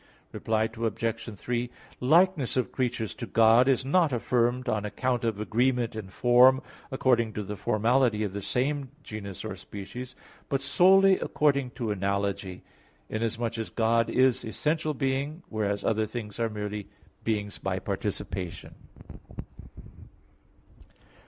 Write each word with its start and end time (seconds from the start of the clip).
Reply 0.31 0.63
Obj. 0.75 1.29
3: 1.37 1.69
Likeness 1.99 2.57
of 2.57 2.71
creatures 2.71 3.13
to 3.13 3.27
God 3.27 3.69
is 3.69 3.85
not 3.85 4.11
affirmed 4.11 4.67
on 4.67 4.83
account 4.83 5.23
of 5.23 5.39
agreement 5.39 5.95
in 5.95 6.07
form 6.09 6.63
according 6.89 7.33
to 7.33 7.43
the 7.43 7.55
formality 7.55 8.23
of 8.23 8.33
the 8.33 8.41
same 8.41 8.89
genus 9.03 9.45
or 9.45 9.55
species, 9.55 10.15
but 10.49 10.59
solely 10.59 11.19
according 11.19 11.69
to 11.77 11.91
analogy, 11.91 12.63
inasmuch 13.09 13.59
as 13.59 13.69
God 13.69 14.09
is 14.09 14.43
essential 14.43 14.95
being, 14.95 15.43
whereas 15.49 15.83
other 15.83 16.07
things 16.07 16.39
are 16.39 16.49
beings 17.23 17.59
by 17.59 17.77
participation. 17.77 18.73